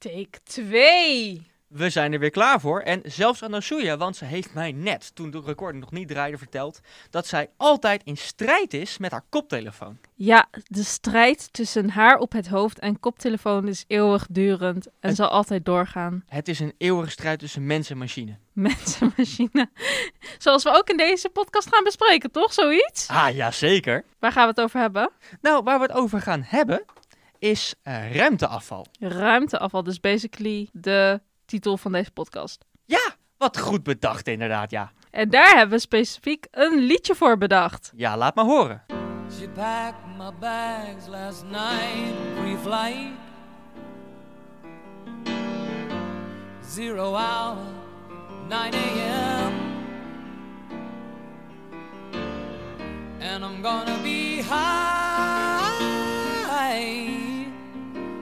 [0.00, 1.48] Take 2.
[1.68, 2.80] We zijn er weer klaar voor.
[2.80, 6.80] En zelfs Anasuya, want ze heeft mij net, toen de recording nog niet draaide, verteld
[7.10, 9.98] dat zij altijd in strijd is met haar koptelefoon.
[10.14, 15.28] Ja, de strijd tussen haar op het hoofd en koptelefoon is eeuwigdurend en Het- zal
[15.28, 16.24] altijd doorgaan.
[16.26, 18.36] Het is een eeuwige strijd tussen mens en machine.
[18.52, 19.70] Mensenmachine.
[20.38, 22.52] Zoals we ook in deze podcast gaan bespreken, toch?
[22.52, 23.08] Zoiets?
[23.08, 24.04] Ah, ja, zeker.
[24.18, 25.10] Waar gaan we het over hebben?
[25.40, 26.84] Nou, waar we het over gaan hebben,
[27.40, 28.86] is eh, ruimteafval.
[29.00, 32.64] Ruimteafval, dus basically de titel van deze podcast.
[32.84, 34.92] Ja, wat goed bedacht inderdaad, ja.
[35.10, 37.92] En daar hebben we specifiek een liedje voor bedacht.
[37.96, 38.82] Ja, laat maar horen.
[39.38, 43.12] She packed my bags last night, pre-flight.
[46.68, 47.56] Zero hour,
[48.48, 49.52] 9 a.m.
[53.20, 54.99] And I'm gonna be high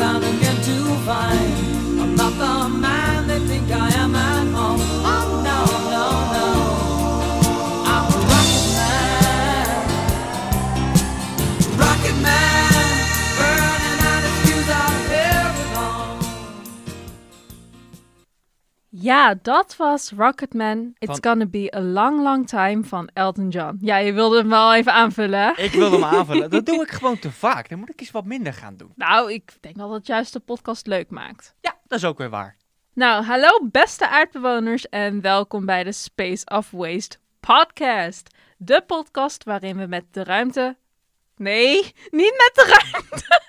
[0.00, 0.22] I'm
[2.14, 2.97] not the man
[19.08, 20.94] Ja, dat was Rocketman.
[20.98, 23.78] It's Van- gonna be a long, long time van Elton John.
[23.80, 25.62] Ja, je wilde hem wel even aanvullen, hè?
[25.62, 26.50] Ik wil hem aanvullen.
[26.50, 27.68] Dat doe ik gewoon te vaak.
[27.68, 28.92] Dan moet ik eens wat minder gaan doen.
[28.94, 31.54] Nou, ik denk wel dat het juist de podcast leuk maakt.
[31.60, 32.56] Ja, dat is ook weer waar.
[32.94, 38.34] Nou, hallo beste aardbewoners en welkom bij de Space of Waste podcast.
[38.56, 40.76] De podcast waarin we met de ruimte...
[41.38, 41.76] Nee,
[42.10, 43.40] niet met de ruimte.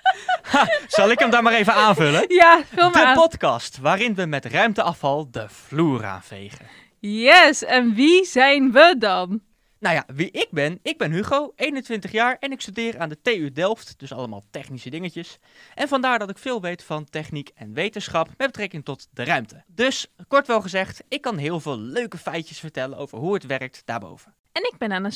[0.96, 2.24] Zal ik hem daar maar even aanvullen?
[2.28, 3.14] Ja, vul maar De aan.
[3.14, 6.66] podcast waarin we met ruimteafval de vloer aanvegen.
[6.98, 9.40] Yes, en wie zijn we dan?
[9.78, 10.78] Nou ja, wie ik ben?
[10.82, 14.90] Ik ben Hugo, 21 jaar en ik studeer aan de TU Delft, dus allemaal technische
[14.90, 15.38] dingetjes.
[15.74, 19.64] En vandaar dat ik veel weet van techniek en wetenschap met betrekking tot de ruimte.
[19.66, 23.82] Dus, kort wel gezegd, ik kan heel veel leuke feitjes vertellen over hoe het werkt
[23.84, 24.34] daarboven.
[24.52, 25.10] En ik ben Anna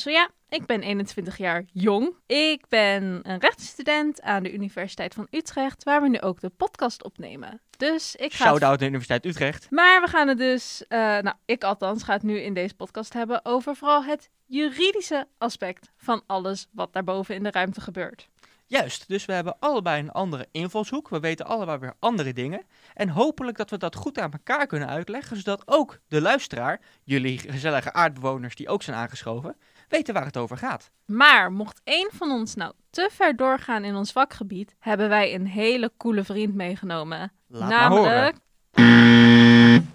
[0.49, 2.15] Ik ben 21 jaar jong.
[2.25, 7.03] Ik ben een rechtsstudent aan de Universiteit van Utrecht, waar we nu ook de podcast
[7.03, 7.61] opnemen.
[7.77, 8.45] Dus ik ga.
[8.45, 9.67] Shout-out de Universiteit Utrecht.
[9.69, 13.13] Maar we gaan het dus, eh, nou, ik althans ga het nu in deze podcast
[13.13, 18.29] hebben over vooral het juridische aspect van alles wat daarboven in de ruimte gebeurt.
[18.67, 21.09] Juist, dus we hebben allebei een andere invalshoek.
[21.09, 22.61] We weten allebei weer andere dingen.
[22.93, 27.37] En hopelijk dat we dat goed aan elkaar kunnen uitleggen, zodat ook de luisteraar, jullie
[27.39, 29.55] gezellige aardbewoners die ook zijn aangeschoven,
[29.87, 30.91] weten waar het over gaat.
[31.05, 35.47] Maar mocht één van ons nou te ver doorgaan in ons vakgebied, hebben wij een
[35.47, 37.31] hele coole vriend meegenomen.
[37.47, 38.37] Laat namelijk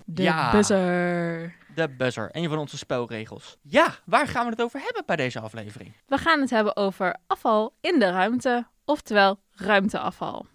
[0.04, 0.50] de Ja.
[0.50, 1.58] buzzer.
[1.74, 3.56] De buzzer, een van onze spelregels.
[3.62, 5.92] Ja, waar gaan we het over hebben bij deze aflevering?
[6.06, 10.46] We gaan het hebben over afval in de ruimte, oftewel ruimteafval.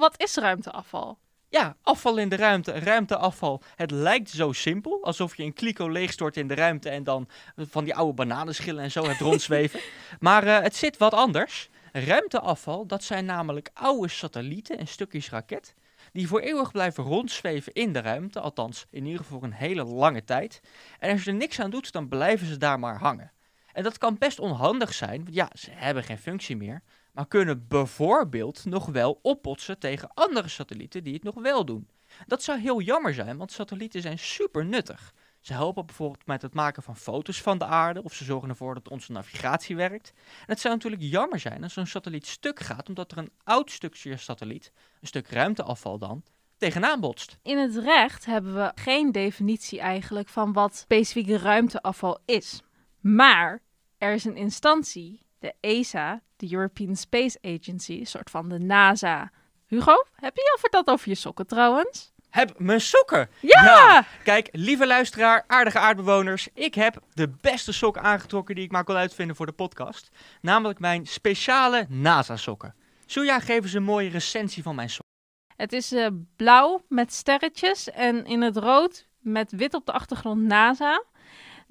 [0.00, 1.18] Wat is ruimteafval?
[1.48, 3.62] Ja, afval in de ruimte, ruimteafval.
[3.76, 7.84] Het lijkt zo simpel, alsof je een kliko leegstort in de ruimte en dan van
[7.84, 9.80] die oude bananenschillen en zo hebt rondzweven.
[10.20, 11.68] maar eh, het zit wat anders.
[11.92, 15.74] Ruimteafval, dat zijn namelijk oude satellieten en stukjes raket.
[16.12, 19.84] Die voor eeuwig blijven rondzweven in de ruimte, althans in ieder geval voor een hele
[19.84, 20.60] lange tijd.
[20.98, 23.32] En als je er niks aan doet, dan blijven ze daar maar hangen.
[23.72, 26.82] En dat kan best onhandig zijn, want ja, ze hebben geen functie meer.
[27.12, 31.88] Maar kunnen bijvoorbeeld nog wel oppotsen tegen andere satellieten die het nog wel doen.
[32.26, 35.14] Dat zou heel jammer zijn, want satellieten zijn super nuttig.
[35.40, 38.74] Ze helpen bijvoorbeeld met het maken van foto's van de aarde of ze zorgen ervoor
[38.74, 40.12] dat onze navigatie werkt.
[40.16, 43.70] En het zou natuurlijk jammer zijn als zo'n satelliet stuk gaat omdat er een oud
[43.70, 46.22] stukje satelliet, een stuk ruimteafval dan,
[46.56, 47.38] tegenaan botst.
[47.42, 52.62] In het recht hebben we geen definitie eigenlijk van wat specifieke ruimteafval is.
[53.00, 53.62] Maar
[53.98, 59.30] er is een instantie, de ESA, de European Space Agency, een soort van de NASA.
[59.66, 62.12] Hugo, heb je over dat over je sokken trouwens?
[62.30, 63.30] Heb mijn sokken!
[63.40, 64.06] Ja!
[64.24, 68.96] Kijk, lieve luisteraar, aardige aardbewoners, ik heb de beste sokken aangetrokken die ik maar kon
[68.96, 70.08] uitvinden voor de podcast.
[70.40, 72.74] Namelijk mijn speciale NASA-sokken.
[73.06, 75.08] Suja, geef eens een mooie recensie van mijn sokken.
[75.56, 80.42] Het is eh, blauw met sterretjes en in het rood met wit op de achtergrond
[80.42, 81.02] NASA.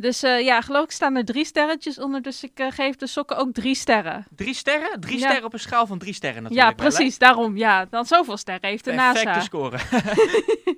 [0.01, 3.07] Dus eh, ja, geloof ik staan er drie sterretjes onder, dus ik eh, geef de
[3.07, 4.25] sokken ook drie sterren.
[4.35, 4.99] Drie sterren?
[4.99, 5.25] Drie Ja.
[5.27, 6.69] sterren op een schaal van drie sterren natuurlijk.
[6.69, 7.57] ja, precies, daarom.
[7.57, 9.41] Ja, dan zoveel sterren heeft de Perfecte NASA.
[9.41, 9.77] score.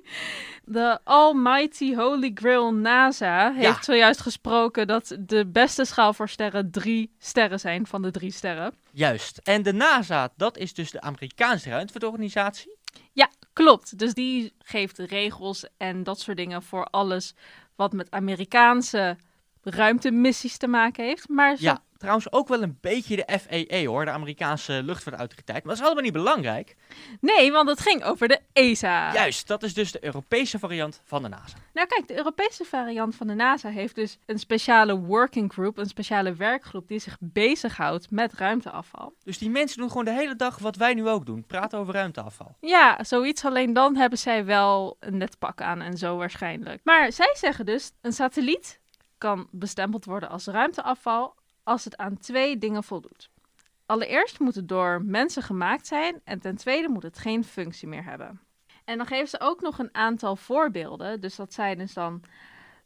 [0.64, 3.82] De Almighty Holy Grail NASA heeft Ja.
[3.82, 8.74] zojuist gesproken dat de beste schaal voor sterren drie sterren zijn van de drie sterren.
[8.92, 9.38] Juist.
[9.38, 12.76] En de NASA, dat is dus de Amerikaanse ruimtevaartorganisatie.
[13.12, 13.98] Ja, klopt.
[13.98, 17.34] Dus die geeft regels en dat soort dingen voor alles
[17.76, 19.16] wat met Amerikaanse
[19.62, 21.28] ruimtemissies te maken heeft.
[21.28, 25.58] Maar zo- Ja, trouwens ook wel een beetje de FAA hoor, de Amerikaanse luchtvaartautoriteit.
[25.64, 26.76] Maar dat is allemaal niet belangrijk.
[27.20, 29.12] nee, want het ging over de ESA.
[29.12, 31.56] Juist, dat is dus de Europese variant van de NASA.
[31.72, 35.86] Nou kijk, de Europese variant van de NASA heeft dus een speciale working group, een
[35.86, 39.14] speciale werkgroep die zich bezighoudt met ruimteafval.
[39.24, 41.44] Dus die mensen doen gewoon de hele dag wat wij nu ook doen.
[41.46, 42.56] Praten over ruimteafval.
[42.60, 43.44] Ja, zoiets.
[43.44, 46.80] Alleen dan hebben zij wel een net pak aan en zo waarschijnlijk.
[46.84, 48.80] Maar zij zeggen dus, een satelliet
[49.22, 53.30] kan bestempeld worden als ruimteafval als het aan twee dingen voldoet.
[53.86, 58.04] Allereerst moet het door mensen gemaakt zijn en ten tweede moet het geen functie meer
[58.04, 58.40] hebben.
[58.84, 61.20] En dan geven ze ook nog een aantal voorbeelden.
[61.20, 62.22] Dus dat zijn dus dan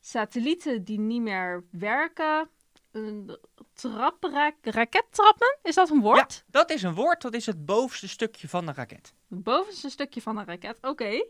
[0.00, 2.48] satellieten die niet meer werken,
[2.92, 3.38] een
[3.72, 6.32] trapra- rakettrappen, is dat een woord?
[6.32, 9.14] Ja, dat is een woord, dat is het bovenste stukje van de raket.
[9.28, 11.24] Het bovenste stukje van een raket, oké.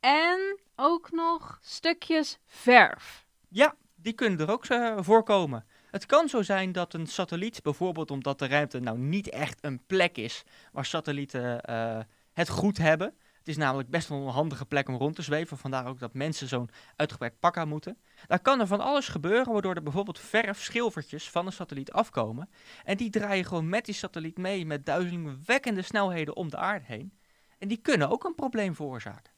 [0.00, 3.26] En ook nog stukjes verf.
[3.48, 5.64] Ja, die kunnen er ook eh, voorkomen.
[5.90, 9.86] Het kan zo zijn dat een satelliet, bijvoorbeeld omdat de ruimte nou niet echt een
[9.86, 10.42] plek is
[10.72, 11.98] waar satellieten eh,
[12.32, 13.14] het goed hebben.
[13.38, 16.14] Het is namelijk best wel een handige plek om rond te zweven, vandaar ook dat
[16.14, 17.98] mensen zo'n uitgebreid pak aan moeten.
[18.26, 22.50] Daar kan er van alles gebeuren, waardoor er bijvoorbeeld verfschilfertjes van een satelliet afkomen.
[22.84, 27.12] En die draaien gewoon met die satelliet mee met duizelingwekkende snelheden om de aarde heen.
[27.58, 29.32] En die kunnen ook een probleem veroorzaken.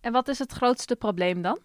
[0.00, 1.58] En wat is het grootste probleem dan?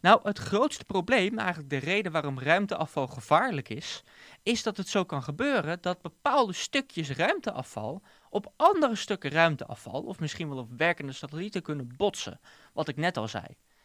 [0.00, 4.02] Nou, het grootste probleem, eigenlijk de reden waarom ruimteafval gevaarlijk is,
[4.42, 10.20] is dat het zo kan gebeuren dat bepaalde stukjes ruimteafval op andere stukken ruimteafval, of
[10.20, 12.40] misschien wel op werkende satellieten, kunnen botsen.
[12.72, 13.44] Wat ik net al zei.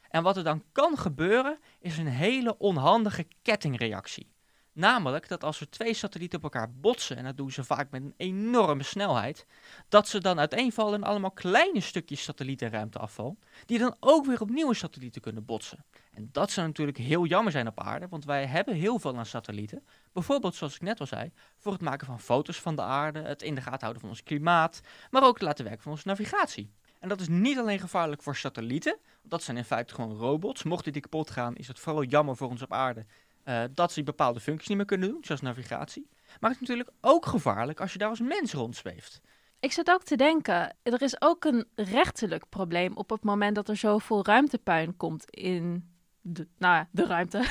[0.09, 4.35] En wat er dan kan gebeuren, is een hele onhandige kettingreactie.
[4.77, 8.01] Namelijk dat als er twee satellieten op elkaar botsen, en dat doen ze vaak met
[8.01, 9.45] een enorme snelheid,
[9.89, 14.73] dat ze dan uiteenvallen in allemaal kleine stukjes satellietenruimteafval, die dan ook weer op nieuwe
[14.73, 15.85] satellieten kunnen botsen.
[16.13, 19.25] En dat zou natuurlijk heel jammer zijn op aarde, want wij hebben heel veel aan
[19.25, 19.85] satellieten.
[20.13, 23.41] Bijvoorbeeld, zoals ik net al zei, voor het maken van foto's van de aarde, het
[23.41, 26.71] in de gaten houden van ons klimaat, maar ook het laten werken van onze navigatie.
[26.99, 30.63] En dat is niet alleen gevaarlijk voor satellieten, dat zijn in feite gewoon robots.
[30.63, 33.05] Mochten die kapot gaan, is het vooral jammer voor ons op aarde
[33.47, 36.07] eh, dat ze bepaalde functies niet meer kunnen doen, zoals navigatie.
[36.39, 39.21] Maar het is natuurlijk ook gevaarlijk als je daar als mens rondzweeft.
[39.59, 43.69] Ik zat ook te denken, er is ook een rechtelijk probleem op het moment dat
[43.69, 45.89] er zoveel ruimtepuin komt in
[46.21, 47.43] de, nou, ja, de ruimte.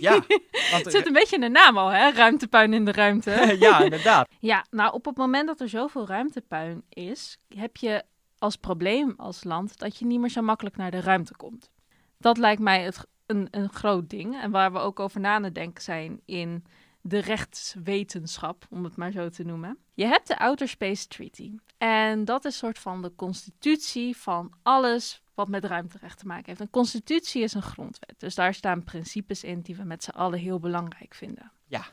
[0.00, 0.10] Ja,
[0.70, 2.10] want, Het zit een beetje in de naam al, hè?
[2.10, 3.30] Ruimtepuin in de ruimte.
[3.60, 4.28] ja, inderdaad.
[4.38, 8.04] Ja, nou op het moment dat er zoveel ruimtepuin is, heb je
[8.38, 11.70] als probleem als land dat je niet meer zo makkelijk naar de ruimte komt.
[12.18, 15.42] Dat lijkt mij het, een, een groot ding en waar we ook over na aan
[15.42, 16.64] het denken zijn in
[17.00, 19.78] de rechtswetenschap, om het maar zo te noemen.
[19.94, 24.52] Je hebt de Outer Space Treaty en dat is een soort van de constitutie van
[24.62, 26.60] alles wat met ruimterecht te maken heeft.
[26.60, 30.38] Een constitutie is een grondwet, dus daar staan principes in die we met z'n allen
[30.38, 31.52] heel belangrijk vinden.
[31.66, 31.84] Ja.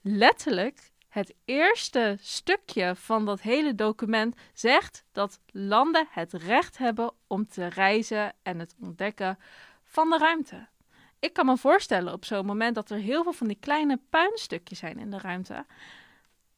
[0.00, 7.46] Letterlijk het eerste stukje van dat hele document zegt dat landen het recht hebben om
[7.46, 9.38] te reizen en het ontdekken
[9.84, 10.68] van de ruimte.
[11.20, 14.78] Ik kan me voorstellen op zo'n moment dat er heel veel van die kleine puinstukjes
[14.78, 15.66] zijn in de ruimte,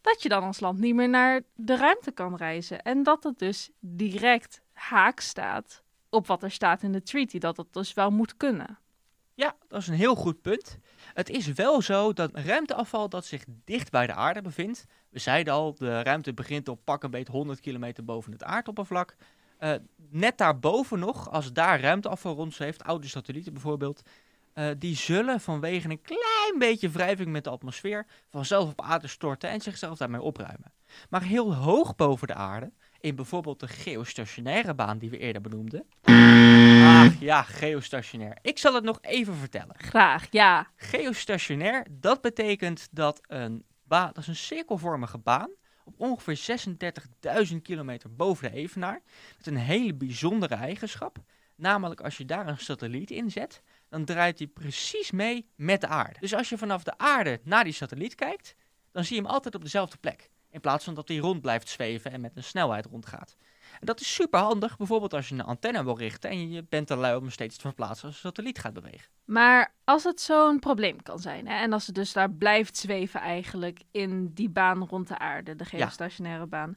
[0.00, 2.82] dat je dan als land niet meer naar de ruimte kan reizen.
[2.82, 7.56] En dat het dus direct haak staat op wat er staat in de treaty, dat
[7.56, 8.78] het dus wel moet kunnen.
[9.34, 10.78] Ja, dat is een heel goed punt.
[11.14, 14.84] Het is wel zo dat ruimteafval dat zich dicht bij de aarde bevindt.
[15.08, 19.16] We zeiden al, de ruimte begint op pak een beet 100 kilometer boven het aardoppervlak.
[19.58, 19.74] Eh,
[20.10, 24.02] net daarboven nog, als daar ruimteafval rondzweeft, oude satellieten bijvoorbeeld,
[24.52, 29.50] eh, die zullen vanwege een klein beetje wrijving met de atmosfeer vanzelf op aarde storten
[29.50, 30.72] en zichzelf daarmee opruimen.
[31.10, 35.84] Maar heel hoog boven de aarde, in bijvoorbeeld de geostationaire baan die we eerder benoemden.
[36.02, 38.38] Ah, ja, geostationair.
[38.42, 39.74] Ik zal het nog even vertellen.
[39.78, 40.66] Graag, ja.
[40.76, 45.50] Geostationair, dat betekent dat een baan, dat is een cirkelvormige baan
[45.84, 46.60] op ongeveer
[47.50, 49.02] 36.000 kilometer boven de evenaar.
[49.36, 51.18] Met een hele bijzondere eigenschap.
[51.56, 55.86] Namelijk als je daar een satelliet in zet, dan draait hij precies mee met de
[55.86, 56.20] aarde.
[56.20, 58.54] Dus als je vanaf de aarde naar die satelliet kijkt,
[58.92, 60.30] dan zie je hem altijd op dezelfde plek.
[60.50, 63.36] In plaats van dat hij rond blijft zweven en met een snelheid rondgaat.
[63.80, 66.86] En dat is super handig, bijvoorbeeld als je een antenne wil richten en je bent
[66.86, 69.10] te lui om steeds te verplaatsen als de satelliet gaat bewegen.
[69.24, 73.20] Maar als het zo'n probleem kan zijn, hè, en als het dus daar blijft zweven
[73.20, 76.76] eigenlijk in die baan rond de aarde, de geostationaire baan,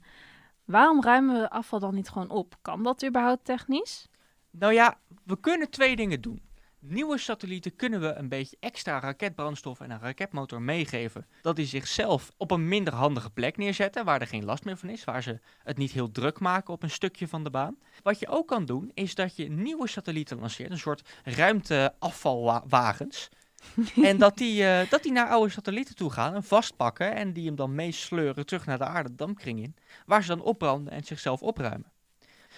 [0.65, 2.55] waarom ruimen we afval dan niet gewoon op?
[2.62, 4.07] Kan dat überhaupt technisch?
[4.51, 6.44] Nou ja, we kunnen twee dingen doen.
[6.88, 11.25] Nieuwe satellieten kunnen we een beetje extra raketbrandstof en een raketmotor meegeven.
[11.42, 14.89] Dat die zichzelf op een minder handige plek neerzetten, waar er geen last meer van
[14.89, 17.77] is, waar ze het niet heel druk maken op een stukje van de baan.
[18.04, 23.30] Wat je ook kan doen, is dat je nieuwe satellieten lanceert, een soort ruimteafvalwagens.
[24.04, 27.46] en dat die, eh, dat die naar oude satellieten toe gaan en vastpakken en die
[27.46, 29.75] hem dan meesleuren terug naar de aarde, dampkring in,
[30.06, 31.94] waar ze dan opbranden en zichzelf opruimen.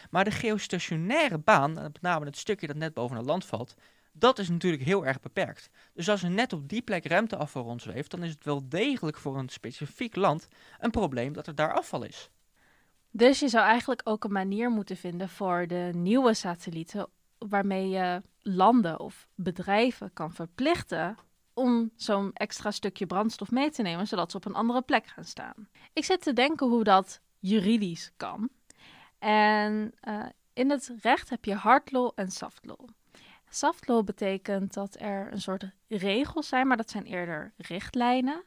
[0.09, 3.75] Maar de geostationaire baan, met name het stukje dat net boven het land valt,
[4.19, 5.69] dat is natuurlijk heel erg beperkt.
[5.93, 9.37] Dus als er net op die plek ruimteafval rondzweeft, dan is het wel degelijk voor
[9.37, 10.47] een specifiek land
[10.79, 12.29] een probleem dat er daar afval is.
[13.11, 17.07] Dus je zou eigenlijk ook een manier moeten vinden voor de nieuwe satellieten
[17.37, 21.15] waarmee je landen of bedrijven kan verplichten
[21.53, 25.23] om zo'n extra stukje brandstof mee te nemen, zodat ze op een andere plek gaan
[25.23, 25.67] staan.
[25.93, 28.49] Ik zit te denken hoe dat juridisch kan.
[29.19, 32.87] En uh, in het recht heb je hard law en soft law.
[33.49, 38.43] Soft law betekent dat er een soort regels zijn, maar dat zijn eerder richtlijnen.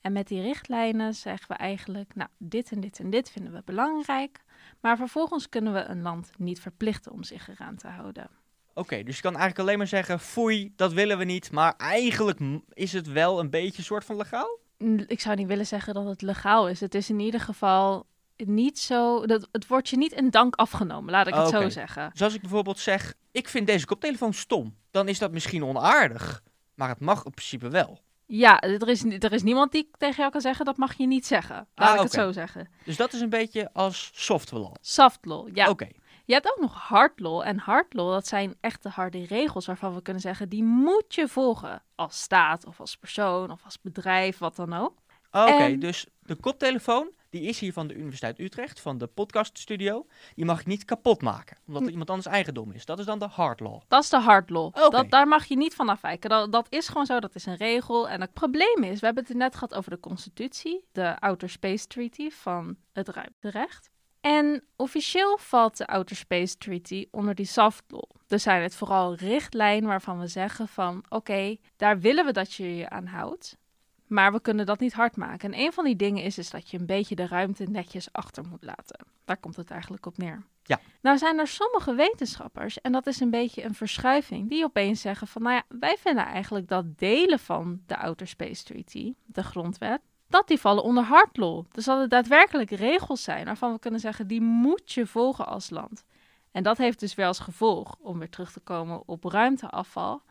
[0.00, 3.62] En met die richtlijnen zeggen we eigenlijk, nou, dit en dit en dit vinden we
[3.64, 4.42] belangrijk.
[4.80, 8.30] Maar vervolgens kunnen we een land niet verplichten om zich eraan te houden.
[8.74, 11.52] Oké, dus je kan eigenlijk alleen maar zeggen, foei, dat willen we niet.
[11.52, 12.38] Maar eigenlijk
[12.72, 14.58] is het wel een beetje een soort van legaal?
[15.06, 16.80] Ik zou niet willen zeggen dat het legaal is.
[16.80, 18.06] Het is in ieder geval
[18.36, 19.26] niet zo.
[19.26, 22.10] Dat, het wordt je niet in dank afgenomen, laat ik het zo zeggen.
[22.12, 26.42] Dus als ik bijvoorbeeld zeg: Ik vind deze koptelefoon stom, dan is dat misschien onaardig.
[26.74, 28.00] Maar het mag in principe wel.
[28.26, 31.26] Ja, er is, er is niemand die tegen jou kan zeggen dat mag je niet
[31.26, 31.66] zeggen.
[31.74, 32.68] Laat ah, ik het zo zeggen.
[32.84, 34.74] Dus dat is een beetje als soft law.
[34.80, 35.68] Soft law, ja.
[35.68, 35.88] Oké.
[36.24, 37.42] Je hebt ook nog hard law.
[37.46, 41.28] En hard law, dat zijn echte harde regels waarvan we kunnen zeggen, die moet je
[41.28, 41.82] volgen.
[41.94, 45.02] Als staat of als persoon of als bedrijf, wat dan ook.
[45.30, 50.06] Oké, dus de koptelefoon, die is hier van de Universiteit Utrecht, van de podcaststudio.
[50.34, 51.90] Die mag ik niet kapot maken, omdat het hm.
[51.90, 52.84] iemand anders eigendom is.
[52.84, 53.80] Dat is dan de hard law.
[53.88, 54.74] Dat is de hard law.
[54.90, 56.30] Dat, daar mag je niet van afwijken.
[56.30, 58.08] Dat, dat is gewoon zo, dat is een regel.
[58.08, 61.86] En het probleem is, we hebben het net gehad over de constitutie, de Outer Space
[61.86, 63.90] Treaty van het ruimterecht.
[64.20, 68.10] En officieel valt de Outer Space Treaty onder die soft law.
[68.26, 72.76] Dus zijn het vooral richtlijnen waarvan we zeggen van oké, daar willen we dat je
[72.76, 73.58] je aan houdt.
[74.06, 75.52] Maar we kunnen dat niet hard maken.
[75.52, 78.44] En een van die dingen is, is dat je een beetje de ruimte netjes achter
[78.50, 79.06] moet laten.
[79.24, 80.42] Daar komt het eigenlijk op neer.
[80.62, 80.80] Ja.
[81.00, 85.26] Nou zijn er sommige wetenschappers, en dat is een beetje een verschuiving, die opeens zeggen
[85.26, 90.00] van, nou ja, wij vinden eigenlijk dat delen van de Outer Space Treaty, de grondwet,
[90.28, 91.64] dat die vallen onder hard law.
[91.70, 95.70] Dus dat het daadwerkelijk regels zijn waarvan we kunnen zeggen, die moet je volgen als
[95.70, 96.04] land.
[96.52, 100.22] En dat heeft dus wel als gevolg, om weer terug te komen op ruimteafval,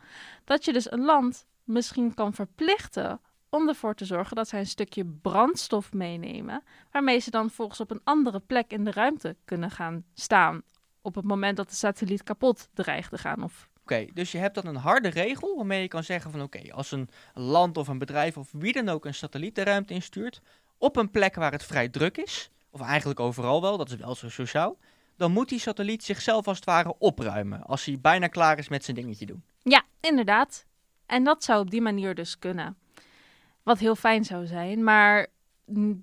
[0.44, 3.20] dat je dus een land misschien kan verplichten
[3.54, 7.90] om ervoor te zorgen dat zij een stukje brandstof meenemen, waarmee ze dan volgens op
[7.90, 10.62] een andere plek in de ruimte kunnen gaan staan
[11.02, 13.42] op het moment dat de satelliet kapot dreigt te gaan.
[13.42, 13.68] Of...
[13.82, 16.92] Oké, dus je hebt dan een harde regel waarmee je kan zeggen van oké, als
[16.92, 20.40] een land of een bedrijf of wie dan ook een satelliet de ruimte instuurt,
[20.78, 24.14] op een plek waar het vrij druk is, of eigenlijk overal wel, dat is wel
[24.14, 24.78] zo sociaal,
[25.16, 28.84] dan moet die satelliet zichzelf als het ware opruimen als hij bijna klaar is met
[28.84, 29.44] zijn dingetje doen.
[29.62, 30.66] Ja, inderdaad.
[31.06, 32.76] En dat zou op die manier dus kunnen.
[33.64, 35.26] Wat heel fijn zou zijn, maar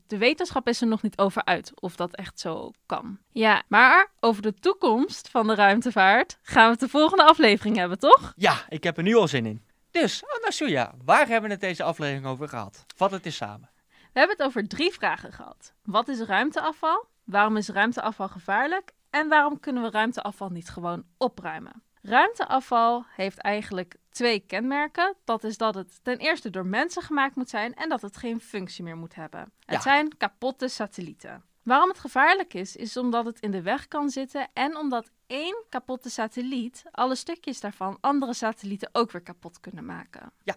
[0.08, 3.18] de wetenschap is er nog niet over uit of dat echt zo kan.
[3.32, 8.00] Ja, maar over de toekomst van de ruimtevaart gaan we het de volgende aflevering hebben,
[8.00, 8.34] toch?
[8.36, 9.62] Ja, ik heb er nu al zin in.
[9.92, 12.86] Dus, Anasuya, waar hebben we het deze aflevering over gehad?
[12.96, 13.70] Vat het eens samen.
[13.88, 15.74] We hebben het over drie vragen gehad.
[15.84, 17.06] Wat is ruimteafval?
[17.24, 18.92] Waarom is ruimteafval gevaarlijk?
[19.10, 21.84] En waarom kunnen we ruimteafval niet gewoon opruimen?
[22.02, 25.16] Ruimteafval heeft eigenlijk twee kenmerken.
[25.24, 28.40] Dat is dat het ten eerste door mensen gemaakt moet zijn en dat het geen
[28.40, 29.52] functie meer moet hebben.
[29.66, 31.44] Het zijn kapotte satellieten.
[31.64, 35.64] Waarom het gevaarlijk is, is omdat het in de weg kan zitten en omdat één
[35.70, 40.32] kapotte satelliet alle stukjes daarvan andere satellieten ook weer kapot kunnen maken.
[40.44, 40.56] Ja.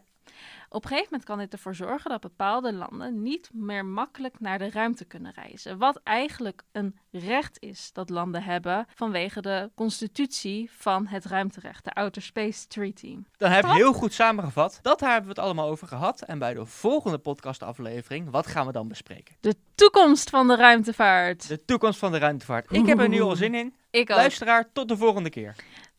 [0.69, 4.59] Op een gegeven moment kan dit ervoor zorgen dat bepaalde landen niet meer makkelijk naar
[4.59, 5.79] de ruimte kunnen reizen.
[5.79, 11.93] Wat eigenlijk een recht is dat landen hebben vanwege de constitutie van het ruimterecht, de
[11.93, 13.19] Outer Space Treaty.
[13.37, 14.79] Dan heb je heel goed samengevat.
[14.83, 16.23] Dat daar hebben we het allemaal over gehad.
[16.23, 19.37] En bij de volgende podcastaflevering, wat gaan we dan bespreken?
[19.41, 21.49] De toekomst van de ruimtevaart.
[21.49, 22.73] De toekomst van de ruimtevaart.
[22.73, 23.75] Ik heb er nu al zin in.
[23.91, 24.17] Ik ook.
[24.17, 25.55] Luisteraar, tot de volgende keer.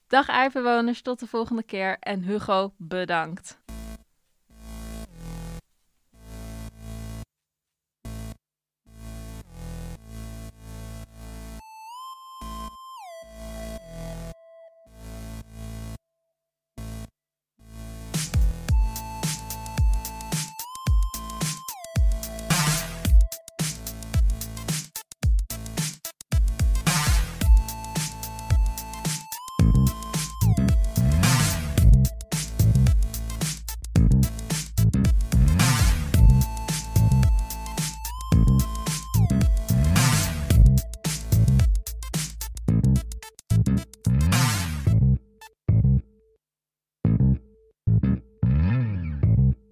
[0.08, 1.98] Dag aardbewoners, tot de volgende keer.
[2.00, 3.58] En Hugo, bedankt.